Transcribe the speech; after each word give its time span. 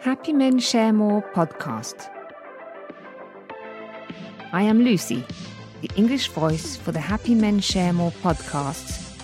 Happy 0.00 0.32
Men 0.32 0.58
Share 0.58 0.94
More 0.94 1.20
podcast. 1.20 2.08
I 4.50 4.62
am 4.62 4.82
Lucy, 4.82 5.26
the 5.82 5.90
English 5.94 6.28
voice 6.28 6.74
for 6.74 6.90
the 6.90 6.98
Happy 6.98 7.34
Men 7.34 7.60
Share 7.60 7.92
More 7.92 8.10
podcasts, 8.10 9.14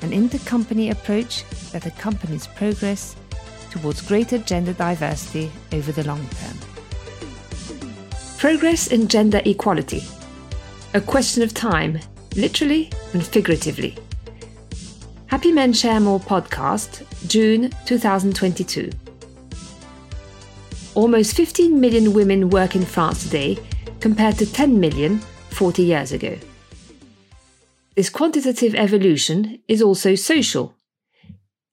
an 0.00 0.10
intercompany 0.10 0.92
approach 0.92 1.42
that 1.72 1.86
accompanies 1.86 2.46
progress 2.46 3.16
towards 3.72 4.00
greater 4.00 4.38
gender 4.38 4.72
diversity 4.74 5.50
over 5.72 5.90
the 5.90 6.06
long 6.06 6.24
term. 6.28 6.56
Progress 8.38 8.86
in 8.92 9.08
gender 9.08 9.42
equality. 9.44 10.04
A 10.94 11.00
question 11.00 11.42
of 11.42 11.52
time, 11.52 11.98
literally 12.36 12.92
and 13.12 13.26
figuratively. 13.26 13.96
Happy 15.26 15.50
Men 15.50 15.72
Share 15.72 15.98
More 15.98 16.20
podcast, 16.20 17.04
June 17.26 17.72
2022. 17.86 18.88
Almost 20.94 21.36
15 21.36 21.80
million 21.80 22.12
women 22.12 22.50
work 22.50 22.76
in 22.76 22.84
France 22.84 23.22
today, 23.22 23.58
compared 24.00 24.36
to 24.36 24.52
10 24.52 24.78
million 24.78 25.20
40 25.50 25.82
years 25.82 26.12
ago. 26.12 26.36
This 27.96 28.10
quantitative 28.10 28.74
evolution 28.74 29.60
is 29.68 29.80
also 29.80 30.14
social. 30.14 30.74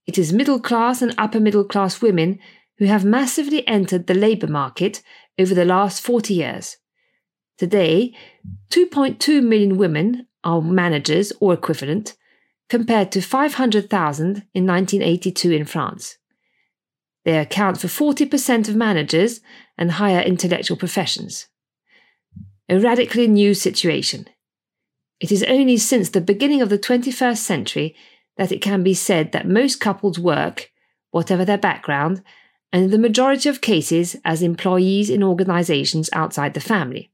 It 0.07 0.17
is 0.17 0.31
middle 0.31 0.59
class 0.59 1.01
and 1.01 1.13
upper 1.17 1.39
middle 1.39 1.65
class 1.65 2.01
women 2.01 2.39
who 2.77 2.85
have 2.85 3.03
massively 3.03 3.67
entered 3.67 4.07
the 4.07 4.13
labour 4.13 4.47
market 4.47 5.01
over 5.37 5.53
the 5.53 5.65
last 5.65 6.01
40 6.01 6.33
years. 6.33 6.77
Today, 7.57 8.15
2.2 8.69 9.43
million 9.43 9.77
women 9.77 10.27
are 10.45 10.61
managers 10.61 11.33
or 11.41 11.53
equivalent, 11.53 12.15
compared 12.69 13.11
to 13.11 13.21
500,000 13.21 14.45
in 14.53 14.65
1982 14.65 15.51
in 15.51 15.65
France. 15.65 16.18
They 17.25 17.37
account 17.37 17.79
for 17.79 17.87
40% 17.87 18.69
of 18.69 18.75
managers 18.75 19.41
and 19.77 19.91
higher 19.91 20.21
intellectual 20.21 20.77
professions. 20.77 21.47
A 22.69 22.79
radically 22.79 23.27
new 23.27 23.53
situation. 23.53 24.27
It 25.19 25.31
is 25.31 25.43
only 25.43 25.77
since 25.77 26.09
the 26.09 26.21
beginning 26.21 26.61
of 26.61 26.69
the 26.69 26.79
21st 26.79 27.37
century 27.37 27.95
that 28.37 28.51
it 28.51 28.61
can 28.61 28.83
be 28.83 28.93
said 28.93 29.31
that 29.31 29.47
most 29.47 29.81
couples 29.81 30.17
work, 30.17 30.71
whatever 31.11 31.43
their 31.43 31.57
background, 31.57 32.23
and 32.71 32.85
in 32.85 32.91
the 32.91 32.97
majority 32.97 33.49
of 33.49 33.61
cases 33.61 34.15
as 34.23 34.41
employees 34.41 35.09
in 35.09 35.23
organizations 35.23 36.09
outside 36.13 36.53
the 36.53 36.59
family. 36.59 37.11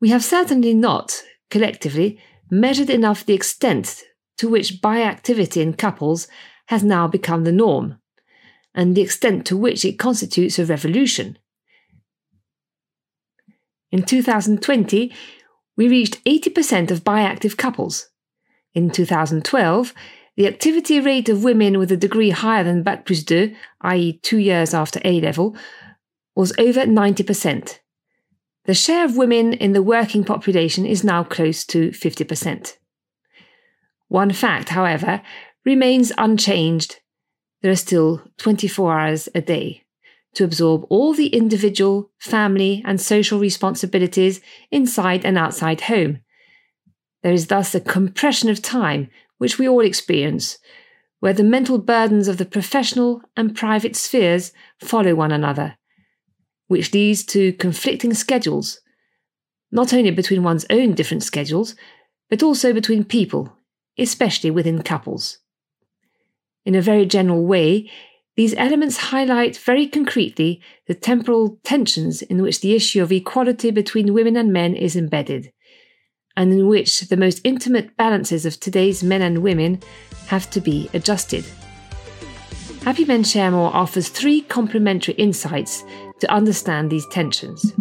We 0.00 0.10
have 0.10 0.24
certainly 0.24 0.74
not, 0.74 1.22
collectively, 1.50 2.20
measured 2.50 2.90
enough 2.90 3.24
the 3.24 3.34
extent 3.34 4.02
to 4.38 4.48
which 4.48 4.80
bi-activity 4.80 5.60
in 5.60 5.74
couples 5.74 6.28
has 6.66 6.84
now 6.84 7.08
become 7.08 7.44
the 7.44 7.52
norm, 7.52 7.98
and 8.74 8.94
the 8.94 9.00
extent 9.00 9.46
to 9.46 9.56
which 9.56 9.84
it 9.84 9.98
constitutes 9.98 10.58
a 10.58 10.66
revolution. 10.66 11.38
In 13.90 14.02
2020, 14.02 15.12
we 15.76 15.88
reached 15.88 16.22
80% 16.24 16.90
of 16.90 17.04
bi-active 17.04 17.56
couples. 17.56 18.08
In 18.74 18.90
2012, 18.90 19.94
the 20.36 20.46
activity 20.46 21.00
rate 21.00 21.28
of 21.28 21.42
women 21.42 21.78
with 21.78 21.90
a 21.90 21.96
degree 21.96 22.30
higher 22.30 22.62
than 22.62 22.82
Bac 22.82 23.06
plus 23.06 23.24
2, 23.24 23.54
i.e., 23.80 24.20
two 24.22 24.38
years 24.38 24.74
after 24.74 25.00
A 25.04 25.20
level, 25.20 25.56
was 26.36 26.52
over 26.58 26.82
90%. 26.82 27.78
The 28.66 28.74
share 28.74 29.04
of 29.04 29.16
women 29.16 29.54
in 29.54 29.72
the 29.72 29.82
working 29.82 30.24
population 30.24 30.84
is 30.84 31.02
now 31.02 31.24
close 31.24 31.64
to 31.66 31.88
50%. 31.90 32.76
One 34.08 34.30
fact, 34.30 34.68
however, 34.68 35.22
remains 35.64 36.12
unchanged. 36.18 37.00
There 37.62 37.72
are 37.72 37.76
still 37.76 38.22
24 38.38 39.00
hours 39.00 39.28
a 39.34 39.40
day 39.40 39.82
to 40.34 40.44
absorb 40.44 40.86
all 40.88 41.14
the 41.14 41.28
individual, 41.28 42.10
family, 42.18 42.82
and 42.86 43.00
social 43.00 43.40
responsibilities 43.40 44.40
inside 44.70 45.24
and 45.24 45.36
outside 45.36 45.82
home. 45.82 46.20
There 47.22 47.32
is 47.32 47.48
thus 47.48 47.74
a 47.74 47.80
compression 47.80 48.48
of 48.48 48.62
time 48.62 49.10
which 49.38 49.58
we 49.58 49.68
all 49.68 49.80
experience, 49.80 50.58
where 51.20 51.32
the 51.32 51.42
mental 51.42 51.78
burdens 51.78 52.28
of 52.28 52.36
the 52.36 52.44
professional 52.44 53.22
and 53.36 53.56
private 53.56 53.96
spheres 53.96 54.52
follow 54.80 55.14
one 55.14 55.32
another, 55.32 55.76
which 56.68 56.94
leads 56.94 57.24
to 57.24 57.52
conflicting 57.54 58.14
schedules, 58.14 58.80
not 59.72 59.92
only 59.92 60.10
between 60.10 60.42
one's 60.44 60.66
own 60.70 60.94
different 60.94 61.22
schedules, 61.22 61.74
but 62.30 62.42
also 62.42 62.72
between 62.72 63.04
people 63.04 63.52
especially 63.98 64.50
within 64.50 64.82
couples. 64.82 65.38
In 66.68 66.74
a 66.74 66.82
very 66.82 67.06
general 67.06 67.46
way, 67.46 67.90
these 68.36 68.54
elements 68.58 69.08
highlight 69.08 69.56
very 69.56 69.86
concretely 69.86 70.60
the 70.86 70.92
temporal 70.92 71.58
tensions 71.64 72.20
in 72.20 72.42
which 72.42 72.60
the 72.60 72.74
issue 72.74 73.02
of 73.02 73.10
equality 73.10 73.70
between 73.70 74.12
women 74.12 74.36
and 74.36 74.52
men 74.52 74.74
is 74.74 74.94
embedded, 74.94 75.50
and 76.36 76.52
in 76.52 76.68
which 76.68 77.00
the 77.08 77.16
most 77.16 77.40
intimate 77.42 77.96
balances 77.96 78.44
of 78.44 78.60
today's 78.60 79.02
men 79.02 79.22
and 79.22 79.38
women 79.38 79.80
have 80.26 80.50
to 80.50 80.60
be 80.60 80.90
adjusted. 80.92 81.46
Happy 82.82 83.06
Men 83.06 83.24
Share 83.24 83.50
More 83.50 83.74
offers 83.74 84.10
three 84.10 84.42
complementary 84.42 85.14
insights 85.14 85.84
to 86.20 86.30
understand 86.30 86.90
these 86.90 87.06
tensions. 87.06 87.72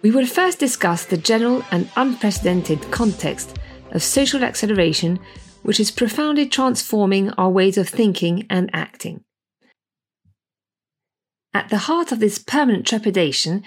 We 0.00 0.10
will 0.10 0.24
first 0.24 0.58
discuss 0.58 1.04
the 1.04 1.18
general 1.18 1.62
and 1.70 1.90
unprecedented 1.94 2.90
context 2.90 3.58
of 3.90 4.02
social 4.02 4.42
acceleration, 4.42 5.20
which 5.62 5.80
is 5.80 5.90
profoundly 5.90 6.46
transforming 6.46 7.30
our 7.30 7.50
ways 7.50 7.78
of 7.78 7.88
thinking 7.88 8.46
and 8.50 8.70
acting. 8.72 9.24
At 11.54 11.68
the 11.68 11.78
heart 11.78 12.12
of 12.12 12.20
this 12.20 12.38
permanent 12.38 12.86
trepidation, 12.86 13.62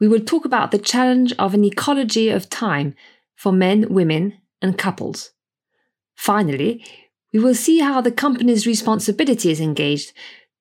we 0.00 0.08
will 0.08 0.20
talk 0.20 0.44
about 0.44 0.70
the 0.70 0.78
challenge 0.78 1.32
of 1.38 1.54
an 1.54 1.64
ecology 1.64 2.28
of 2.28 2.48
time 2.48 2.94
for 3.36 3.52
men, 3.52 3.92
women, 3.92 4.38
and 4.62 4.78
couples. 4.78 5.32
Finally, 6.16 6.84
we 7.32 7.38
will 7.38 7.54
see 7.54 7.80
how 7.80 8.00
the 8.00 8.10
company's 8.10 8.66
responsibility 8.66 9.50
is 9.50 9.60
engaged 9.60 10.12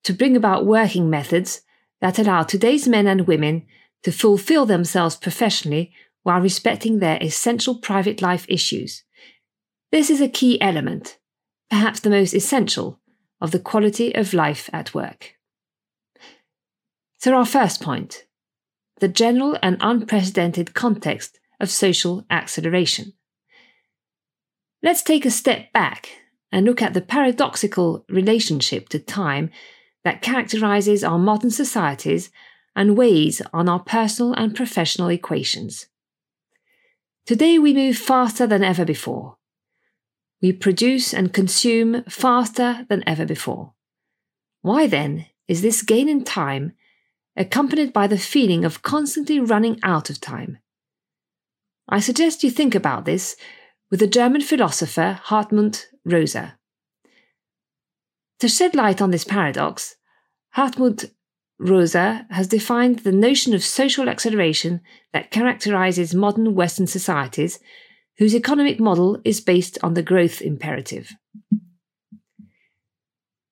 to 0.04 0.14
bring 0.14 0.36
about 0.36 0.66
working 0.66 1.10
methods 1.10 1.62
that 2.02 2.20
allow 2.20 2.44
today's 2.44 2.88
men 2.88 3.08
and 3.08 3.28
women 3.28 3.66
to 4.04 4.12
fulfill 4.12 4.66
themselves 4.66 5.16
professionally 5.16 5.92
while 6.24 6.42
respecting 6.42 7.00
their 7.00 7.18
essential 7.22 7.76
private 7.76 8.22
life 8.22 8.46
issues. 8.50 9.04
This 9.92 10.10
is 10.10 10.20
a 10.20 10.28
key 10.28 10.60
element, 10.62 11.18
perhaps 11.70 12.02
the 12.02 12.10
most 12.10 12.34
essential, 12.34 13.00
of 13.40 13.52
the 13.52 13.60
quality 13.60 14.14
of 14.14 14.34
life 14.34 14.70
at 14.74 14.94
work. 14.94 15.36
So, 17.20 17.34
our 17.34 17.46
first 17.46 17.82
point 17.82 18.26
the 19.00 19.08
general 19.08 19.58
and 19.62 19.78
unprecedented 19.80 20.74
context 20.74 21.40
of 21.60 21.70
social 21.70 22.26
acceleration. 22.32 23.14
Let's 24.82 25.04
take 25.04 25.26
a 25.26 25.32
step 25.32 25.72
back 25.72 26.10
and 26.52 26.66
look 26.66 26.82
at 26.82 26.94
the 26.94 27.02
paradoxical 27.02 28.06
relationship 28.10 28.90
to 28.90 29.00
time 29.00 29.52
that 30.04 30.22
characterizes 30.22 31.04
our 31.04 31.20
modern 31.20 31.52
societies 31.52 32.32
and 32.76 32.98
weighs 32.98 33.42
on 33.54 33.70
our 33.70 33.80
personal 33.80 34.34
and 34.34 34.56
professional 34.56 35.10
equations. 35.10 35.88
Today 37.26 37.60
we 37.60 37.74
move 37.74 37.98
faster 37.98 38.48
than 38.48 38.64
ever 38.64 38.86
before. 38.86 39.37
We 40.42 40.52
produce 40.54 41.14
and 41.14 41.34
consume 41.34 42.04
faster 42.04 42.86
than 42.90 43.04
ever 43.08 43.26
before. 43.26 43.74
Why 44.62 44.88
then 44.88 45.26
is 45.48 45.62
this 45.62 45.82
gain 45.82 46.10
in 46.10 46.24
time 46.24 46.74
accompanied 47.36 47.94
by 47.94 48.08
the 48.08 48.18
feeling 48.18 48.66
of 48.66 48.82
constantly 48.82 49.40
running 49.40 49.80
out 49.84 50.10
of 50.10 50.22
time? 50.22 50.60
I 51.90 52.00
suggest 52.00 52.44
you 52.44 52.52
think 52.52 52.76
about 52.76 53.06
this 53.06 53.36
with 53.90 54.00
the 54.00 54.08
German 54.08 54.42
philosopher 54.42 55.20
Hartmut 55.26 55.86
Rosa. 56.04 56.58
To 58.40 58.48
shed 58.48 58.76
light 58.76 59.02
on 59.02 59.12
this 59.12 59.24
paradox, 59.24 59.96
Hartmut 60.56 61.12
Rosa 61.60 62.28
has 62.30 62.48
defined 62.48 63.00
the 63.00 63.12
notion 63.12 63.54
of 63.54 63.64
social 63.64 64.10
acceleration 64.10 64.82
that 65.14 65.32
characterizes 65.32 66.14
modern 66.14 66.54
Western 66.54 66.86
societies, 66.86 67.60
whose 68.18 68.36
economic 68.36 68.80
model 68.80 69.20
is 69.24 69.42
based 69.42 69.78
on 69.84 69.94
the 69.94 70.04
growth 70.04 70.42
imperative. 70.42 71.14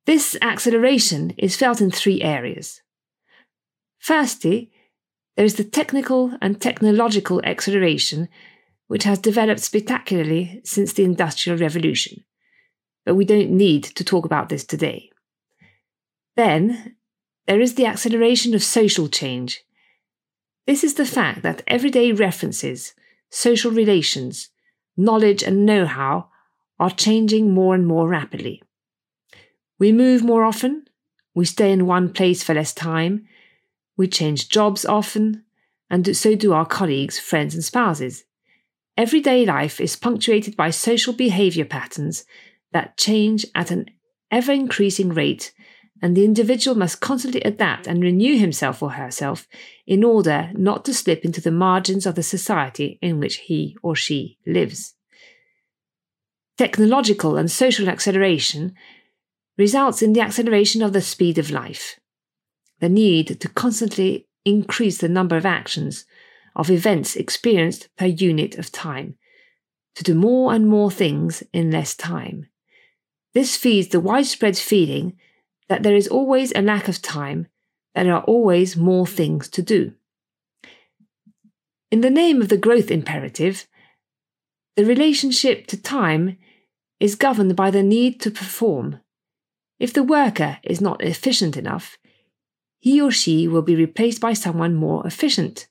This 0.06 0.38
acceleration 0.42 1.34
is 1.38 1.56
felt 1.56 1.82
in 1.82 1.92
three 1.92 2.22
areas. 2.22 2.82
Firstly, 4.00 4.72
there 5.36 5.46
is 5.46 5.56
the 5.56 5.64
technical 5.64 6.38
and 6.42 6.62
technological 6.62 7.42
acceleration, 7.44 8.30
which 8.88 9.04
has 9.04 9.20
developed 9.20 9.62
spectacularly 9.62 10.62
since 10.64 10.94
the 10.94 11.04
Industrial 11.04 11.58
Revolution. 11.58 12.24
But 13.06 13.16
we 13.16 13.26
don't 13.26 13.52
need 13.52 13.84
to 13.84 14.04
talk 14.04 14.26
about 14.26 14.50
this 14.50 14.64
today. 14.64 15.10
Then 16.36 16.96
there 17.48 17.60
is 17.60 17.76
the 17.76 17.86
acceleration 17.86 18.54
of 18.54 18.64
social 18.64 19.08
change. 19.08 19.64
This 20.68 20.84
is 20.84 20.96
the 20.96 21.06
fact 21.06 21.44
that 21.44 21.64
everyday 21.68 22.12
references, 22.12 22.94
social 23.30 23.72
relations, 23.72 24.50
knowledge, 24.98 25.44
and 25.44 25.66
know 25.66 25.86
how 25.86 26.30
are 26.80 26.90
changing 26.90 27.54
more 27.54 27.76
and 27.76 27.86
more 27.86 28.08
rapidly. 28.08 28.62
We 29.80 29.92
move 29.92 30.24
more 30.24 30.44
often, 30.44 30.86
We 31.36 31.46
stay 31.46 31.72
in 31.72 31.86
one 31.86 32.12
place 32.14 32.42
for 32.42 32.56
less 32.56 32.74
time. 32.74 33.28
We 33.98 34.08
change 34.08 34.50
jobs 34.50 34.86
often, 34.86 35.44
and 35.90 36.16
so 36.16 36.34
do 36.34 36.54
our 36.54 36.66
colleagues, 36.66 37.20
friends, 37.20 37.54
and 37.54 37.64
spouses. 37.64 38.24
Everyday 38.98 39.46
life 39.46 39.82
is 39.82 39.98
punctuated 39.98 40.56
by 40.56 40.70
social 40.70 41.14
behavior 41.14 41.66
patterns 41.66 42.26
that 42.72 42.98
change 42.98 43.46
at 43.54 43.70
an 43.70 43.88
ever 44.32 44.54
increasing 44.54 45.10
rate, 45.10 45.54
and 46.02 46.16
the 46.16 46.26
individual 46.26 46.76
must 46.76 47.00
constantly 47.00 47.42
adapt 47.42 47.88
and 47.88 48.04
renew 48.04 48.38
himself 48.38 48.84
or 48.84 48.92
herself 48.92 49.48
in 49.88 50.04
order 50.04 50.52
not 50.54 50.84
to 50.86 50.94
slip 50.94 51.24
into 51.24 51.42
the 51.42 51.52
margins 51.52 52.06
of 52.06 52.16
the 52.16 52.24
society 52.24 53.00
in 53.02 53.20
which 53.20 53.38
he 53.38 53.78
or 53.82 53.96
she 53.96 54.38
lives. 54.46 54.96
Technological 56.58 57.38
and 57.38 57.50
social 57.50 57.90
acceleration 57.90 58.74
results 59.58 60.02
in 60.02 60.14
the 60.14 60.22
acceleration 60.22 60.82
of 60.82 60.94
the 60.94 61.02
speed 61.02 61.38
of 61.38 61.52
life, 61.52 62.00
the 62.80 62.90
need 62.90 63.40
to 63.40 63.50
constantly 63.50 64.28
increase 64.44 64.98
the 64.98 65.10
number 65.10 65.38
of 65.38 65.46
actions, 65.46 66.06
of 66.56 66.70
events 66.70 67.16
experienced 67.16 67.90
per 67.98 68.06
unit 68.06 68.58
of 68.58 68.72
time, 68.72 69.16
to 69.96 70.04
do 70.04 70.14
more 70.14 70.54
and 70.54 70.68
more 70.68 70.92
things 70.92 71.42
in 71.54 71.72
less 71.72 71.96
time. 71.96 72.48
This 73.34 73.56
feeds 73.56 73.90
the 73.90 74.00
widespread 74.00 74.58
feeling 74.58 75.18
that 75.70 75.84
there 75.84 75.96
is 75.96 76.08
always 76.08 76.52
a 76.56 76.62
lack 76.62 76.88
of 76.88 77.02
time, 77.02 77.48
that 77.94 78.04
there 78.04 78.16
are 78.16 78.24
always 78.24 78.76
more 78.76 79.08
things 79.08 79.50
to 79.50 79.62
do. 79.62 79.94
In 81.92 82.02
the 82.02 82.10
name 82.10 82.42
of 82.42 82.50
the 82.50 82.58
growth 82.58 82.92
imperative, 82.92 83.68
the 84.76 84.86
relationship 84.86 85.68
to 85.68 85.82
time 85.82 86.38
is 87.00 87.16
governed 87.16 87.56
by 87.56 87.72
the 87.72 87.84
need 87.84 88.20
to 88.22 88.32
perform. 88.32 89.00
If 89.80 89.94
the 89.94 90.04
worker 90.04 90.60
is 90.64 90.82
not 90.82 91.04
efficient 91.04 91.58
enough, 91.58 91.98
he 92.80 93.02
or 93.02 93.12
she 93.12 93.48
will 93.48 93.62
be 93.62 93.76
replaced 93.76 94.22
by 94.22 94.34
someone 94.34 94.76
more 94.76 95.06
efficient, 95.08 95.68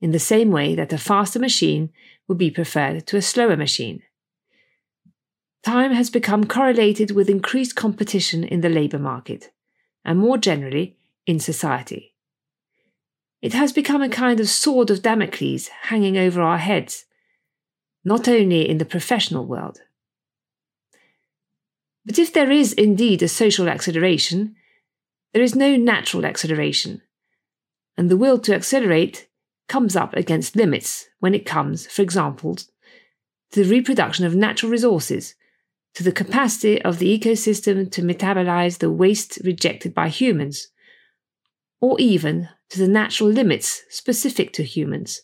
in 0.00 0.10
the 0.10 0.18
same 0.18 0.50
way 0.50 0.74
that 0.74 0.92
a 0.92 0.98
faster 0.98 1.38
machine 1.38 1.90
would 2.28 2.38
be 2.38 2.50
preferred 2.50 3.06
to 3.06 3.16
a 3.16 3.22
slower 3.22 3.56
machine. 3.56 4.02
Time 5.64 5.92
has 5.92 6.10
become 6.10 6.44
correlated 6.44 7.12
with 7.12 7.30
increased 7.30 7.74
competition 7.74 8.44
in 8.44 8.60
the 8.60 8.68
labour 8.68 8.98
market, 8.98 9.50
and 10.04 10.18
more 10.18 10.36
generally, 10.36 10.98
in 11.26 11.40
society. 11.40 12.12
It 13.40 13.54
has 13.54 13.72
become 13.72 14.02
a 14.02 14.10
kind 14.10 14.40
of 14.40 14.48
sword 14.50 14.90
of 14.90 15.00
Damocles 15.00 15.68
hanging 15.84 16.18
over 16.18 16.42
our 16.42 16.58
heads, 16.58 17.06
not 18.04 18.28
only 18.28 18.68
in 18.68 18.76
the 18.76 18.84
professional 18.84 19.46
world. 19.46 19.80
But 22.04 22.18
if 22.18 22.30
there 22.30 22.50
is 22.50 22.74
indeed 22.74 23.22
a 23.22 23.28
social 23.28 23.66
acceleration, 23.66 24.56
there 25.32 25.42
is 25.42 25.54
no 25.54 25.76
natural 25.76 26.26
acceleration, 26.26 27.00
and 27.96 28.10
the 28.10 28.18
will 28.18 28.38
to 28.40 28.54
accelerate 28.54 29.28
comes 29.66 29.96
up 29.96 30.12
against 30.12 30.56
limits 30.56 31.08
when 31.20 31.34
it 31.34 31.46
comes, 31.46 31.86
for 31.86 32.02
example, 32.02 32.56
to 32.56 32.66
the 33.64 33.64
reproduction 33.64 34.26
of 34.26 34.34
natural 34.34 34.70
resources, 34.70 35.34
to 35.94 36.02
the 36.02 36.12
capacity 36.12 36.82
of 36.82 36.98
the 36.98 37.18
ecosystem 37.18 37.90
to 37.90 38.02
metabolize 38.02 38.78
the 38.78 38.90
waste 38.90 39.38
rejected 39.44 39.94
by 39.94 40.08
humans, 40.08 40.68
or 41.80 41.98
even 42.00 42.48
to 42.68 42.78
the 42.78 42.88
natural 42.88 43.30
limits 43.30 43.82
specific 43.88 44.52
to 44.52 44.64
humans, 44.64 45.22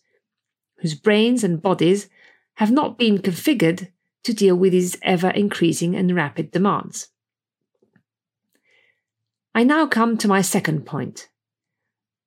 whose 0.78 0.94
brains 0.94 1.42
and 1.42 1.60
bodies 1.62 2.08
have 2.54 2.70
not 2.70 2.98
been 2.98 3.18
configured 3.18 3.88
to 4.22 4.32
deal 4.32 4.54
with 4.54 4.72
these 4.72 4.96
ever 5.02 5.30
increasing 5.30 5.96
and 5.96 6.14
rapid 6.14 6.50
demands. 6.50 7.08
I 9.54 9.64
now 9.64 9.86
come 9.86 10.16
to 10.18 10.28
my 10.28 10.42
second 10.42 10.86
point 10.86 11.28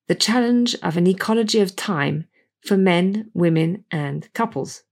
the 0.08 0.16
challenge 0.16 0.76
of 0.84 0.98
an 0.98 1.08
ecology 1.08 1.62
of 1.62 1.78
time 1.78 2.28
for 2.60 2.76
men, 2.76 3.32
women, 3.34 3.86
and 3.90 4.28
couples. 4.34 4.84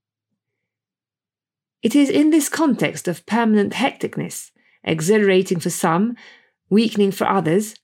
It 1.82 1.96
is 1.96 2.08
in 2.08 2.30
this 2.30 2.48
context 2.48 3.08
of 3.08 3.26
permanent 3.26 3.72
hecticness, 3.72 4.50
exhilarating 4.84 5.58
for 5.58 5.70
some, 5.70 6.16
weakening 6.70 7.10
for 7.10 7.28
others, 7.28 7.74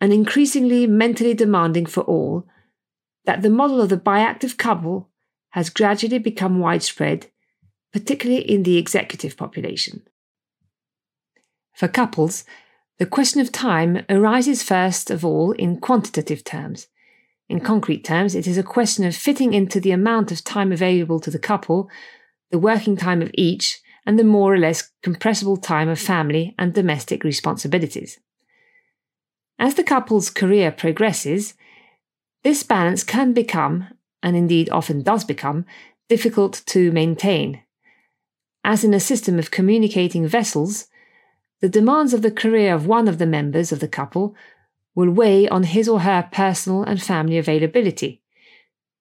and 0.00 0.12
increasingly 0.12 0.86
mentally 0.86 1.34
demanding 1.34 1.86
for 1.86 2.02
all, 2.02 2.46
that 3.24 3.42
the 3.42 3.50
model 3.50 3.80
of 3.80 3.88
the 3.88 3.96
biactive 3.96 4.56
couple 4.56 5.08
has 5.50 5.70
gradually 5.70 6.18
become 6.18 6.60
widespread, 6.60 7.26
particularly 7.92 8.42
in 8.42 8.62
the 8.62 8.78
executive 8.78 9.36
population. 9.36 10.02
For 11.74 11.88
couples, 11.88 12.44
the 12.98 13.06
question 13.06 13.40
of 13.40 13.50
time 13.50 14.04
arises 14.08 14.62
first 14.62 15.10
of 15.10 15.24
all 15.24 15.52
in 15.52 15.80
quantitative 15.80 16.44
terms. 16.44 16.88
In 17.48 17.60
concrete 17.60 18.04
terms, 18.04 18.34
it 18.34 18.46
is 18.46 18.58
a 18.58 18.62
question 18.62 19.04
of 19.04 19.16
fitting 19.16 19.54
into 19.54 19.80
the 19.80 19.90
amount 19.90 20.30
of 20.30 20.44
time 20.44 20.72
available 20.72 21.18
to 21.20 21.30
the 21.30 21.38
couple, 21.38 21.90
the 22.50 22.58
working 22.58 22.96
time 22.96 23.22
of 23.22 23.30
each, 23.34 23.80
and 24.06 24.18
the 24.18 24.24
more 24.24 24.54
or 24.54 24.58
less 24.58 24.90
compressible 25.02 25.56
time 25.56 25.88
of 25.88 25.98
family 25.98 26.54
and 26.58 26.74
domestic 26.74 27.22
responsibilities. 27.22 28.18
As 29.58 29.74
the 29.74 29.84
couple's 29.84 30.30
career 30.30 30.72
progresses, 30.72 31.54
this 32.42 32.62
balance 32.62 33.04
can 33.04 33.32
become, 33.32 33.88
and 34.22 34.36
indeed 34.36 34.70
often 34.70 35.02
does 35.02 35.24
become, 35.24 35.66
difficult 36.08 36.62
to 36.66 36.90
maintain. 36.92 37.62
As 38.64 38.84
in 38.84 38.94
a 38.94 39.00
system 39.00 39.38
of 39.38 39.50
communicating 39.50 40.26
vessels, 40.26 40.86
the 41.60 41.68
demands 41.68 42.14
of 42.14 42.22
the 42.22 42.30
career 42.30 42.74
of 42.74 42.86
one 42.86 43.06
of 43.06 43.18
the 43.18 43.26
members 43.26 43.70
of 43.70 43.80
the 43.80 43.88
couple 43.88 44.34
will 44.94 45.10
weigh 45.10 45.46
on 45.48 45.62
his 45.62 45.88
or 45.88 46.00
her 46.00 46.28
personal 46.32 46.82
and 46.82 47.00
family 47.00 47.38
availability, 47.38 48.22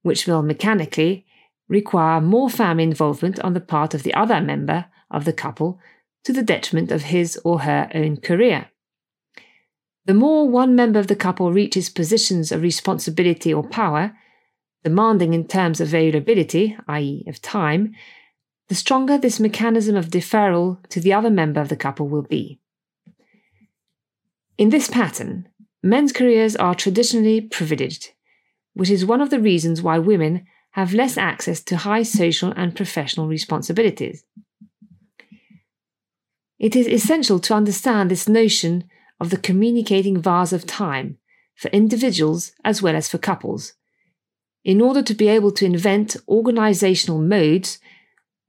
which 0.02 0.28
will 0.28 0.44
mechanically 0.44 1.26
require 1.70 2.20
more 2.20 2.50
family 2.50 2.84
involvement 2.84 3.40
on 3.40 3.54
the 3.54 3.62
part 3.62 3.94
of 3.94 4.04
the 4.04 4.14
other 4.14 4.42
member 4.42 4.86
of 5.10 5.24
the 5.24 5.34
couple 5.34 5.80
to 6.24 6.34
the 6.34 6.44
detriment 6.44 6.92
of 6.92 7.04
his 7.04 7.40
or 7.46 7.62
her 7.62 7.90
own 7.94 8.18
career. 8.18 8.70
The 10.06 10.14
more 10.14 10.50
one 10.50 10.76
member 10.76 11.00
of 11.00 11.08
the 11.08 11.16
couple 11.16 11.54
reaches 11.54 11.90
positions 11.90 12.52
of 12.52 12.64
responsibility 12.64 13.54
or 13.54 13.64
power, 13.64 14.18
demanding 14.84 15.34
in 15.34 15.48
terms 15.48 15.80
of 15.80 15.90
availability, 15.90 16.76
i.e., 16.88 17.24
of 17.28 17.42
time, 17.42 17.94
the 18.70 18.76
stronger 18.76 19.18
this 19.18 19.40
mechanism 19.40 19.96
of 19.96 20.10
deferral 20.10 20.88
to 20.90 21.00
the 21.00 21.14
other 21.14 21.30
member 21.30 21.62
of 21.62 21.70
the 21.70 21.76
couple 21.76 22.08
will 22.08 22.24
be. 22.24 22.60
In 24.58 24.70
this 24.70 24.90
pattern, 24.90 25.48
men's 25.84 26.12
careers 26.12 26.56
are 26.56 26.76
traditionally 26.76 27.42
privileged, 27.42 28.12
which 28.74 28.90
is 28.90 29.06
one 29.06 29.22
of 29.22 29.30
the 29.30 29.40
reasons 29.40 29.82
why 29.82 30.00
women 30.00 30.46
have 30.72 30.94
less 30.94 31.18
access 31.18 31.62
to 31.64 31.78
high 31.78 32.04
social 32.04 32.54
and 32.56 32.76
professional 32.76 33.28
responsibilities. 33.28 34.24
It 36.60 36.76
is 36.76 36.88
essential 36.88 37.40
to 37.40 37.54
understand 37.54 38.12
this 38.12 38.28
notion 38.28 38.90
of 39.20 39.30
the 39.30 39.38
communicating 39.38 40.22
vase 40.22 40.54
of 40.54 40.66
time 40.66 41.18
for 41.56 41.70
individuals 41.72 42.52
as 42.64 42.82
well 42.82 42.96
as 42.96 43.10
for 43.10 43.18
couples, 43.18 43.74
in 44.64 44.82
order 44.82 45.02
to 45.02 45.14
be 45.14 45.28
able 45.28 45.52
to 45.52 45.66
invent 45.66 46.16
organizational 46.28 47.20
modes 47.20 47.80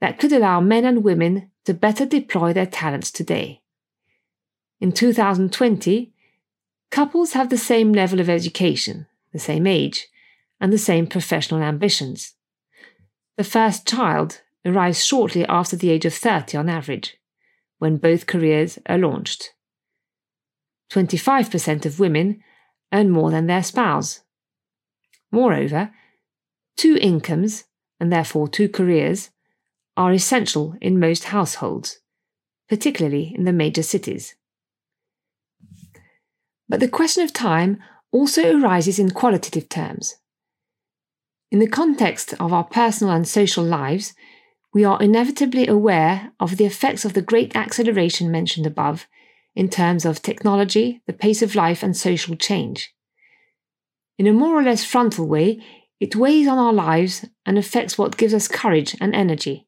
that 0.00 0.18
could 0.18 0.32
allow 0.32 0.60
men 0.60 0.84
and 0.84 1.04
women 1.04 1.50
to 1.64 1.74
better 1.74 2.06
deploy 2.06 2.52
their 2.52 2.66
talents 2.66 3.10
today. 3.10 3.60
In 4.80 4.92
2020, 4.92 6.12
couples 6.90 7.32
have 7.34 7.50
the 7.50 7.58
same 7.58 7.92
level 7.92 8.18
of 8.18 8.30
education, 8.30 9.06
the 9.32 9.38
same 9.38 9.66
age, 9.66 10.08
and 10.60 10.72
the 10.72 10.78
same 10.78 11.06
professional 11.06 11.62
ambitions. 11.62 12.34
The 13.36 13.44
first 13.44 13.86
child 13.86 14.42
arrives 14.64 15.04
shortly 15.04 15.46
after 15.46 15.76
the 15.76 15.90
age 15.90 16.04
of 16.04 16.14
30 16.14 16.58
on 16.58 16.68
average, 16.68 17.16
when 17.78 17.96
both 17.96 18.26
careers 18.26 18.78
are 18.86 18.98
launched. 18.98 19.54
25% 20.92 21.86
of 21.86 22.00
women 22.00 22.42
earn 22.92 23.10
more 23.10 23.30
than 23.30 23.46
their 23.46 23.62
spouse. 23.62 24.20
Moreover, 25.32 25.92
two 26.76 26.98
incomes, 27.00 27.64
and 27.98 28.12
therefore 28.12 28.48
two 28.48 28.68
careers, 28.68 29.30
are 29.96 30.12
essential 30.12 30.74
in 30.80 30.98
most 30.98 31.24
households, 31.24 32.00
particularly 32.68 33.32
in 33.34 33.44
the 33.44 33.52
major 33.52 33.82
cities. 33.82 34.34
But 36.68 36.80
the 36.80 36.88
question 36.88 37.22
of 37.22 37.32
time 37.32 37.78
also 38.12 38.58
arises 38.58 38.98
in 38.98 39.10
qualitative 39.10 39.68
terms. 39.68 40.16
In 41.50 41.58
the 41.58 41.66
context 41.66 42.32
of 42.38 42.52
our 42.52 42.62
personal 42.62 43.12
and 43.12 43.26
social 43.26 43.64
lives, 43.64 44.14
we 44.72 44.84
are 44.84 45.02
inevitably 45.02 45.66
aware 45.66 46.30
of 46.38 46.56
the 46.56 46.64
effects 46.64 47.04
of 47.04 47.14
the 47.14 47.22
great 47.22 47.56
acceleration 47.56 48.30
mentioned 48.30 48.66
above 48.66 49.08
in 49.56 49.68
terms 49.68 50.04
of 50.04 50.22
technology, 50.22 51.02
the 51.06 51.12
pace 51.12 51.42
of 51.42 51.56
life, 51.56 51.82
and 51.82 51.96
social 51.96 52.36
change. 52.36 52.94
In 54.16 54.28
a 54.28 54.32
more 54.32 54.56
or 54.56 54.62
less 54.62 54.84
frontal 54.84 55.26
way, 55.26 55.60
it 55.98 56.14
weighs 56.14 56.46
on 56.46 56.58
our 56.58 56.72
lives 56.72 57.26
and 57.44 57.58
affects 57.58 57.98
what 57.98 58.16
gives 58.16 58.32
us 58.32 58.46
courage 58.46 58.96
and 59.00 59.12
energy. 59.12 59.66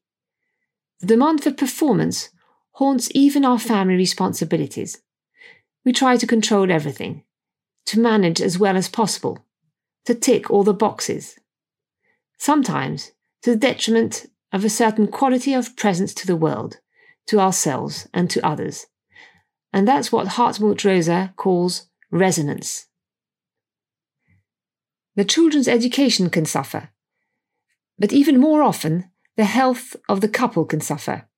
The 1.01 1.07
demand 1.07 1.43
for 1.43 1.51
performance 1.51 2.29
haunts 2.75 3.09
even 3.13 3.43
our 3.43 3.59
family 3.59 3.95
responsibilities. 3.95 5.01
we 5.85 5.91
try 5.91 6.15
to 6.15 6.25
control 6.25 6.71
everything, 6.71 7.23
to 7.85 7.99
manage 7.99 8.41
as 8.41 8.57
well 8.57 8.77
as 8.77 8.87
possible, 8.87 9.45
to 10.05 10.15
tick 10.15 10.49
all 10.49 10.63
the 10.63 10.73
boxes. 10.73 11.35
Sometimes 12.43 13.13
to 13.43 13.51
the 13.51 13.55
detriment 13.55 14.25
of 14.51 14.65
a 14.65 14.69
certain 14.69 15.07
quality 15.07 15.53
of 15.53 15.77
presence 15.77 16.13
to 16.15 16.27
the 16.27 16.35
world, 16.35 16.81
to 17.27 17.39
ourselves, 17.39 18.09
and 18.13 18.29
to 18.29 18.45
others. 18.45 18.87
And 19.71 19.87
that's 19.87 20.11
what 20.11 20.27
Hartmut 20.27 20.83
Rosa 20.83 21.33
calls 21.37 21.87
resonance. 22.11 22.87
The 25.15 25.23
children's 25.23 25.69
education 25.69 26.29
can 26.29 26.45
suffer, 26.45 26.89
but 27.97 28.11
even 28.11 28.41
more 28.41 28.61
often, 28.61 29.09
the 29.37 29.45
health 29.45 29.95
of 30.09 30.19
the 30.19 30.27
couple 30.27 30.65
can 30.65 30.81
suffer 30.81 31.29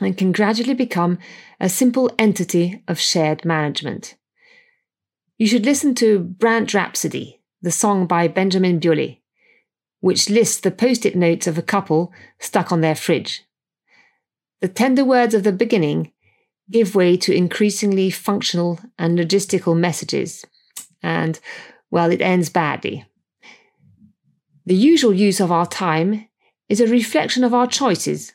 and 0.00 0.16
can 0.16 0.30
gradually 0.30 0.74
become 0.74 1.18
a 1.58 1.68
simple 1.68 2.08
entity 2.20 2.84
of 2.86 3.00
shared 3.00 3.44
management. 3.44 4.14
You 5.38 5.48
should 5.48 5.66
listen 5.66 5.96
to 5.96 6.20
Brandt 6.20 6.72
Rhapsody, 6.72 7.42
the 7.62 7.72
song 7.72 8.06
by 8.06 8.28
Benjamin 8.28 8.78
Biolay, 8.78 9.22
which 10.06 10.30
lists 10.30 10.60
the 10.60 10.70
post 10.70 11.04
it 11.04 11.16
notes 11.16 11.48
of 11.48 11.58
a 11.58 11.62
couple 11.62 12.12
stuck 12.38 12.70
on 12.70 12.80
their 12.80 12.94
fridge. 12.94 13.42
The 14.60 14.68
tender 14.68 15.04
words 15.04 15.34
of 15.34 15.42
the 15.42 15.50
beginning 15.50 16.12
give 16.70 16.94
way 16.94 17.16
to 17.16 17.34
increasingly 17.34 18.10
functional 18.10 18.78
and 18.96 19.18
logistical 19.18 19.76
messages, 19.76 20.44
and, 21.02 21.40
well, 21.90 22.12
it 22.12 22.20
ends 22.20 22.50
badly. 22.50 23.04
The 24.64 24.76
usual 24.76 25.12
use 25.12 25.40
of 25.40 25.50
our 25.50 25.66
time 25.66 26.28
is 26.68 26.80
a 26.80 26.86
reflection 26.86 27.42
of 27.42 27.52
our 27.52 27.66
choices 27.66 28.32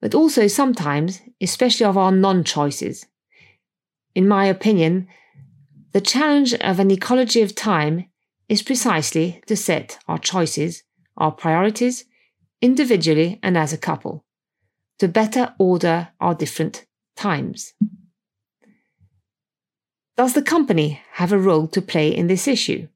but 0.00 0.14
also 0.14 0.46
sometimes, 0.46 1.20
especially 1.40 1.86
of 1.86 1.98
our 1.98 2.12
non 2.12 2.44
choices. 2.44 3.06
In 4.14 4.28
my 4.28 4.46
opinion, 4.46 5.08
the 5.92 6.00
challenge 6.00 6.54
of 6.54 6.78
an 6.78 6.90
ecology 6.90 7.42
of 7.42 7.54
time 7.54 8.07
is 8.48 8.62
precisely 8.62 9.42
to 9.46 9.56
set 9.56 9.98
our 10.08 10.18
choices, 10.18 10.82
our 11.16 11.32
priorities, 11.32 12.04
individually 12.60 13.38
and 13.42 13.56
as 13.56 13.72
a 13.72 13.78
couple, 13.78 14.24
to 14.98 15.08
better 15.08 15.54
order 15.58 16.08
our 16.20 16.34
different 16.34 16.86
times. 17.16 17.74
Does 20.16 20.34
the 20.34 20.42
company 20.42 21.00
have 21.12 21.32
a 21.32 21.38
role 21.38 21.68
to 21.68 21.82
play 21.82 22.08
in 22.08 22.26
this 22.26 22.48
issue? 22.48 22.88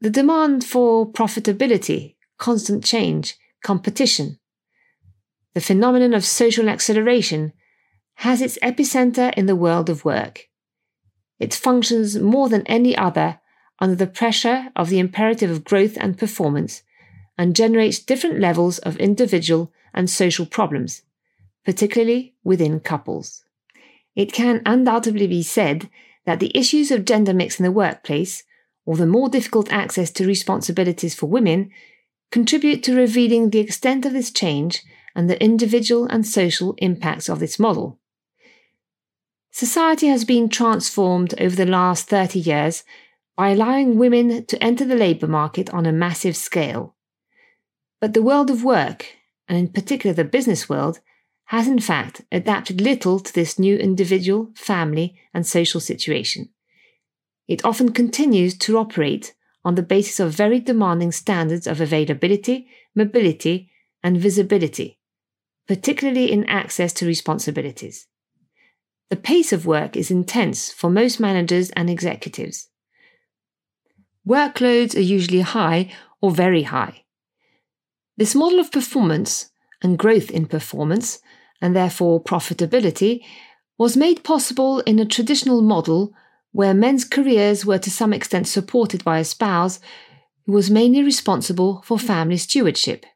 The 0.00 0.10
demand 0.10 0.64
for 0.64 1.10
profitability, 1.10 2.14
constant 2.38 2.84
change, 2.84 3.36
competition, 3.62 4.38
the 5.54 5.60
phenomenon 5.60 6.14
of 6.14 6.24
social 6.24 6.68
acceleration 6.68 7.52
has 8.14 8.40
its 8.40 8.58
epicenter 8.62 9.34
in 9.34 9.46
the 9.46 9.56
world 9.56 9.90
of 9.90 10.04
work. 10.04 10.48
It 11.38 11.54
functions 11.54 12.18
more 12.18 12.48
than 12.48 12.66
any 12.66 12.96
other 12.96 13.40
under 13.78 13.94
the 13.94 14.06
pressure 14.06 14.70
of 14.74 14.88
the 14.88 14.98
imperative 14.98 15.50
of 15.50 15.64
growth 15.64 15.96
and 16.00 16.18
performance 16.18 16.82
and 17.36 17.54
generates 17.54 18.00
different 18.00 18.40
levels 18.40 18.78
of 18.78 18.96
individual 18.96 19.72
and 19.94 20.10
social 20.10 20.46
problems, 20.46 21.02
particularly 21.64 22.34
within 22.42 22.80
couples. 22.80 23.44
It 24.16 24.32
can 24.32 24.62
undoubtedly 24.66 25.28
be 25.28 25.42
said 25.42 25.88
that 26.24 26.40
the 26.40 26.56
issues 26.56 26.90
of 26.90 27.04
gender 27.04 27.32
mix 27.32 27.60
in 27.60 27.64
the 27.64 27.70
workplace, 27.70 28.42
or 28.84 28.96
the 28.96 29.06
more 29.06 29.28
difficult 29.28 29.72
access 29.72 30.10
to 30.10 30.26
responsibilities 30.26 31.14
for 31.14 31.26
women, 31.26 31.70
contribute 32.30 32.82
to 32.82 32.96
revealing 32.96 33.50
the 33.50 33.60
extent 33.60 34.04
of 34.04 34.12
this 34.12 34.30
change 34.30 34.82
and 35.14 35.30
the 35.30 35.42
individual 35.42 36.06
and 36.06 36.26
social 36.26 36.74
impacts 36.78 37.28
of 37.28 37.38
this 37.38 37.58
model. 37.58 37.98
Society 39.58 40.06
has 40.06 40.24
been 40.24 40.48
transformed 40.48 41.34
over 41.40 41.56
the 41.56 41.66
last 41.66 42.06
30 42.06 42.38
years 42.38 42.84
by 43.36 43.48
allowing 43.48 43.98
women 43.98 44.46
to 44.46 44.62
enter 44.62 44.84
the 44.84 44.94
labour 44.94 45.26
market 45.26 45.68
on 45.70 45.84
a 45.84 45.90
massive 45.90 46.36
scale. 46.36 46.94
But 48.00 48.14
the 48.14 48.22
world 48.22 48.50
of 48.50 48.62
work, 48.62 49.06
and 49.48 49.58
in 49.58 49.66
particular 49.66 50.14
the 50.14 50.22
business 50.22 50.68
world, 50.68 51.00
has 51.46 51.66
in 51.66 51.80
fact 51.80 52.20
adapted 52.30 52.80
little 52.80 53.18
to 53.18 53.34
this 53.34 53.58
new 53.58 53.76
individual, 53.76 54.52
family, 54.54 55.16
and 55.34 55.44
social 55.44 55.80
situation. 55.80 56.50
It 57.48 57.64
often 57.64 57.90
continues 57.90 58.56
to 58.58 58.78
operate 58.78 59.34
on 59.64 59.74
the 59.74 59.82
basis 59.82 60.20
of 60.20 60.30
very 60.30 60.60
demanding 60.60 61.10
standards 61.10 61.66
of 61.66 61.80
availability, 61.80 62.68
mobility, 62.94 63.72
and 64.04 64.18
visibility, 64.18 65.00
particularly 65.66 66.30
in 66.30 66.44
access 66.44 66.92
to 66.92 67.06
responsibilities. 67.06 68.06
The 69.10 69.16
pace 69.16 69.52
of 69.52 69.66
work 69.66 69.96
is 69.96 70.10
intense 70.10 70.70
for 70.70 70.90
most 70.90 71.18
managers 71.18 71.70
and 71.70 71.88
executives. 71.88 72.68
Workloads 74.26 74.94
are 74.94 75.00
usually 75.00 75.40
high 75.40 75.90
or 76.20 76.30
very 76.30 76.64
high. 76.64 77.04
This 78.18 78.34
model 78.34 78.58
of 78.58 78.70
performance 78.70 79.50
and 79.82 79.98
growth 79.98 80.30
in 80.30 80.46
performance, 80.46 81.20
and 81.62 81.74
therefore 81.74 82.22
profitability, 82.22 83.24
was 83.78 83.96
made 83.96 84.24
possible 84.24 84.80
in 84.80 84.98
a 84.98 85.06
traditional 85.06 85.62
model 85.62 86.12
where 86.52 86.74
men's 86.74 87.04
careers 87.04 87.64
were 87.64 87.78
to 87.78 87.90
some 87.90 88.12
extent 88.12 88.48
supported 88.48 89.04
by 89.04 89.18
a 89.18 89.24
spouse 89.24 89.78
who 90.46 90.52
was 90.52 90.70
mainly 90.70 91.02
responsible 91.02 91.82
for 91.84 91.98
family 91.98 92.36
stewardship 92.36 93.06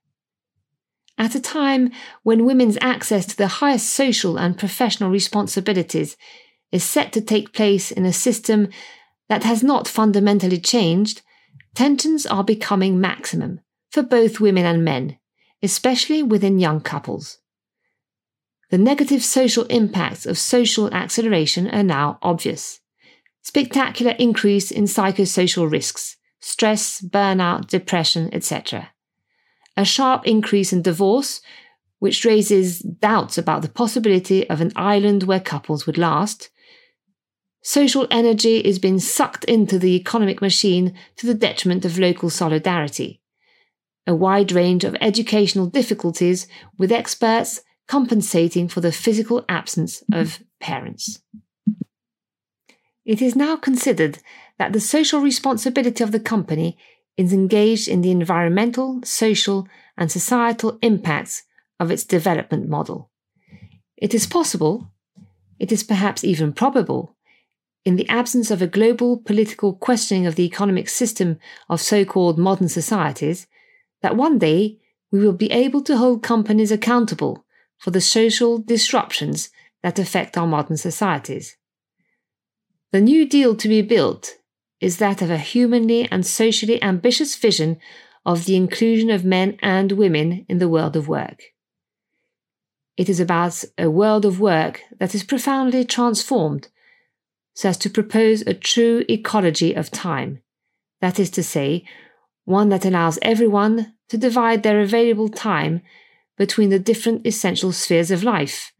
at 1.18 1.34
a 1.34 1.40
time 1.40 1.90
when 2.22 2.44
women's 2.44 2.78
access 2.80 3.26
to 3.26 3.36
the 3.36 3.46
highest 3.46 3.90
social 3.90 4.38
and 4.38 4.58
professional 4.58 5.10
responsibilities 5.10 6.16
is 6.70 6.82
set 6.82 7.12
to 7.12 7.20
take 7.20 7.52
place 7.52 7.90
in 7.90 8.06
a 8.06 8.12
system 8.12 8.68
that 9.28 9.44
has 9.44 9.62
not 9.62 9.86
fundamentally 9.86 10.58
changed, 10.58 11.22
tensions 11.74 12.26
are 12.26 12.44
becoming 12.44 13.00
maximum 13.00 13.60
for 13.90 14.02
both 14.02 14.40
women 14.40 14.64
and 14.64 14.84
men, 14.84 15.18
especially 15.62 16.22
within 16.22 16.58
young 16.58 16.80
couples. 16.80 17.38
The 18.70 18.78
negative 18.78 19.22
social 19.22 19.64
impacts 19.64 20.24
of 20.24 20.38
social 20.38 20.92
acceleration 20.94 21.68
are 21.68 21.82
now 21.82 22.18
obvious. 22.22 22.80
Spectacular 23.42 24.12
increase 24.12 24.70
in 24.70 24.84
psychosocial 24.84 25.70
risks, 25.70 26.16
stress, 26.40 27.02
burnout, 27.02 27.66
depression, 27.66 28.30
etc 28.32 28.91
a 29.76 29.84
sharp 29.84 30.26
increase 30.26 30.72
in 30.72 30.82
divorce, 30.82 31.40
which 31.98 32.24
raises 32.24 32.80
doubts 32.80 33.38
about 33.38 33.62
the 33.62 33.68
possibility 33.68 34.48
of 34.50 34.60
an 34.60 34.72
island 34.76 35.22
where 35.22 35.40
couples 35.40 35.86
would 35.86 35.98
last. 35.98 36.50
Social 37.62 38.08
energy 38.10 38.58
is 38.58 38.80
being 38.80 38.98
sucked 38.98 39.44
into 39.44 39.78
the 39.78 39.94
economic 39.94 40.42
machine 40.42 40.94
to 41.16 41.26
the 41.26 41.34
detriment 41.34 41.84
of 41.84 41.98
local 41.98 42.28
solidarity. 42.28 43.20
A 44.06 44.14
wide 44.14 44.50
range 44.50 44.82
of 44.82 44.96
educational 45.00 45.66
difficulties, 45.66 46.48
with 46.76 46.90
experts 46.90 47.60
compensating 47.86 48.66
for 48.66 48.80
the 48.80 48.90
physical 48.90 49.44
absence 49.48 50.00
mm-hmm. 50.00 50.20
of 50.20 50.40
parents. 50.60 51.22
It 53.04 53.22
is 53.22 53.36
now 53.36 53.56
considered 53.56 54.18
that 54.58 54.72
the 54.72 54.80
social 54.80 55.20
responsibility 55.20 56.02
of 56.02 56.12
the 56.12 56.20
company 56.20 56.78
is 57.16 57.32
engaged 57.32 57.88
in 57.88 58.00
the 58.00 58.10
environmental, 58.10 59.00
social, 59.04 59.68
and 59.96 60.10
societal 60.10 60.78
impacts 60.82 61.42
of 61.78 61.90
its 61.90 62.04
development 62.04 62.68
model. 62.68 63.10
It 63.96 64.14
is 64.14 64.26
possible, 64.26 64.90
it 65.58 65.70
is 65.70 65.84
perhaps 65.84 66.24
even 66.24 66.52
probable, 66.52 67.16
in 67.84 67.96
the 67.96 68.08
absence 68.08 68.50
of 68.50 68.62
a 68.62 68.66
global 68.66 69.18
political 69.18 69.74
questioning 69.74 70.26
of 70.26 70.36
the 70.36 70.44
economic 70.44 70.88
system 70.88 71.38
of 71.68 71.80
so 71.80 72.04
called 72.04 72.38
modern 72.38 72.68
societies, 72.68 73.46
that 74.02 74.16
one 74.16 74.38
day 74.38 74.78
we 75.10 75.18
will 75.18 75.32
be 75.32 75.50
able 75.50 75.82
to 75.82 75.96
hold 75.96 76.22
companies 76.22 76.70
accountable 76.70 77.44
for 77.78 77.90
the 77.90 78.00
social 78.00 78.58
disruptions 78.58 79.50
that 79.82 79.98
affect 79.98 80.38
our 80.38 80.46
modern 80.46 80.76
societies. 80.76 81.56
The 82.92 83.00
New 83.00 83.28
Deal 83.28 83.56
to 83.56 83.68
be 83.68 83.82
built 83.82 84.36
is 84.82 84.96
that 84.96 85.22
of 85.22 85.30
a 85.30 85.38
humanly 85.38 86.08
and 86.10 86.26
socially 86.26 86.82
ambitious 86.82 87.36
vision 87.36 87.78
of 88.26 88.46
the 88.46 88.56
inclusion 88.56 89.10
of 89.10 89.24
men 89.24 89.56
and 89.62 89.92
women 89.92 90.44
in 90.48 90.58
the 90.58 90.68
world 90.68 90.96
of 90.96 91.06
work. 91.06 91.40
It 92.96 93.08
is 93.08 93.20
about 93.20 93.64
a 93.78 93.88
world 93.88 94.24
of 94.24 94.40
work 94.40 94.82
that 94.98 95.14
is 95.14 95.22
profoundly 95.22 95.84
transformed 95.84 96.68
so 97.54 97.68
as 97.68 97.78
to 97.78 97.90
propose 97.90 98.42
a 98.42 98.54
true 98.54 99.04
ecology 99.08 99.72
of 99.72 99.92
time, 99.92 100.42
that 101.00 101.20
is 101.20 101.30
to 101.30 101.44
say, 101.44 101.84
one 102.44 102.68
that 102.70 102.84
allows 102.84 103.20
everyone 103.22 103.94
to 104.08 104.18
divide 104.18 104.64
their 104.64 104.80
available 104.80 105.28
time 105.28 105.80
between 106.36 106.70
the 106.70 106.78
different 106.80 107.24
essential 107.24 107.70
spheres 107.70 108.10
of 108.10 108.24
life, 108.24 108.72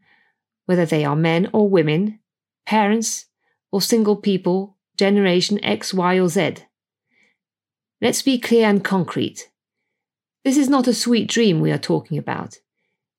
whether 0.65 0.85
they 0.85 1.05
are 1.05 1.15
men 1.15 1.49
or 1.53 1.69
women, 1.69 2.19
parents 2.65 3.27
or 3.71 3.81
single 3.81 4.17
people 4.17 4.72
generation 4.97 5.63
X, 5.63 5.93
Y, 5.93 6.19
or 6.19 6.27
Z. 6.27 6.55
Let's 8.01 8.21
be 8.21 8.37
clear 8.39 8.67
and 8.67 8.83
concrete. 8.83 9.49
This 10.43 10.57
is 10.57 10.69
not 10.69 10.87
a 10.87 10.93
sweet 10.93 11.29
dream 11.29 11.61
we 11.61 11.71
are 11.71 11.77
talking 11.77 12.17
about. 12.17 12.57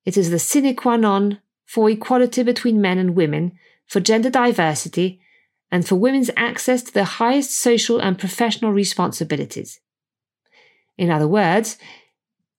It 0.04 0.16
is 0.16 0.30
the 0.30 0.38
sine 0.38 0.76
qua 0.76 0.96
non 0.96 1.40
for 1.64 1.88
equality 1.88 2.42
between 2.42 2.80
men 2.80 2.98
and 2.98 3.16
women 3.16 3.58
for 3.86 4.00
gender 4.00 4.30
diversity 4.30 5.20
and 5.70 5.86
for 5.86 5.96
women's 5.96 6.30
access 6.36 6.82
to 6.82 6.92
the 6.92 7.04
highest 7.04 7.50
social 7.50 7.98
and 7.98 8.18
professional 8.18 8.72
responsibilities. 8.72 9.80
In 10.96 11.10
other 11.10 11.26
words, 11.26 11.78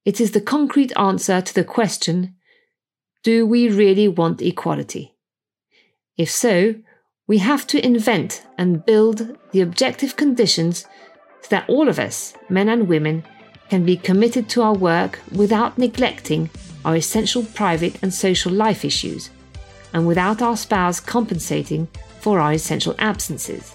it 0.04 0.20
is 0.20 0.32
the 0.32 0.42
concrete 0.42 0.92
answer 0.98 1.42
to 1.42 1.54
the 1.54 1.64
question 1.64 2.36
Do 3.24 3.46
we 3.46 3.70
really 3.70 4.08
want 4.08 4.42
equality? 4.42 5.16
If 6.18 6.30
so, 6.30 6.76
we 7.28 7.40
have 7.40 7.66
to 7.68 7.84
invent 7.84 8.46
and 8.58 8.86
build 8.86 9.38
the 9.52 9.62
objective 9.62 10.16
conditions 10.16 10.86
so 11.42 11.50
that 11.50 11.68
all 11.68 11.90
of 11.90 12.00
us, 12.00 12.36
men 12.50 12.70
and 12.70 12.88
women, 12.88 13.24
can 13.70 13.84
be 13.84 13.98
committed 13.98 14.48
to 14.48 14.62
our 14.62 14.76
work 14.76 15.20
without 15.32 15.78
neglecting 15.78 16.50
our 16.84 16.96
essential 16.96 17.44
private 17.44 17.98
and 18.04 18.14
social 18.14 18.52
life 18.52 18.86
issues, 18.86 19.32
and 19.94 20.06
without 20.06 20.42
our 20.42 20.56
spouse 20.56 21.00
compensating 21.00 21.88
for 22.20 22.40
our 22.40 22.54
essential 22.54 22.94
absences. 23.00 23.72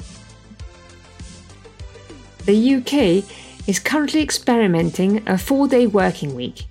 The 2.46 2.74
UK 2.76 3.68
is 3.68 3.80
currently 3.80 4.22
experimenting 4.22 5.28
a 5.28 5.36
four 5.36 5.66
day 5.66 5.88
working 5.88 6.36
week. 6.36 6.66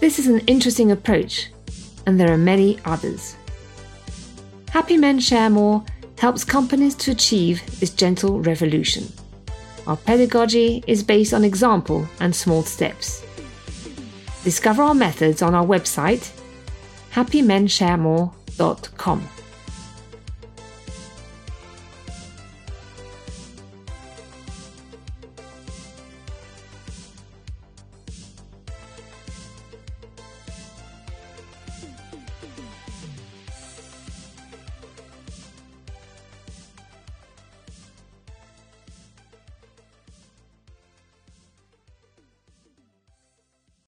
This 0.00 0.20
is 0.20 0.28
an 0.28 0.40
interesting 0.46 0.92
approach, 0.92 1.50
and 2.06 2.18
there 2.18 2.32
are 2.32 2.38
many 2.38 2.78
others. 2.84 3.37
Happy 4.70 4.96
Men 4.96 5.18
Share 5.18 5.50
More 5.50 5.84
helps 6.18 6.44
companies 6.44 6.94
to 6.96 7.12
achieve 7.12 7.62
this 7.80 7.90
gentle 7.90 8.40
revolution. 8.40 9.10
Our 9.86 9.96
pedagogy 9.96 10.84
is 10.86 11.02
based 11.02 11.32
on 11.32 11.44
example 11.44 12.06
and 12.20 12.36
small 12.36 12.62
steps. 12.62 13.24
Discover 14.44 14.82
our 14.82 14.94
methods 14.94 15.40
on 15.42 15.54
our 15.54 15.64
website 15.64 16.30
happymensharemore.com. 17.12 19.28